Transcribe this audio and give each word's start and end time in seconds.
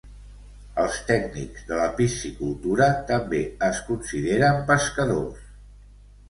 Els 0.83 0.95
tècnics 1.09 1.67
de 1.67 1.77
la 1.79 1.85
piscicultura 1.99 2.87
també 3.13 3.43
es 3.69 3.83
consideren 3.91 4.65
pescadors. 4.73 5.47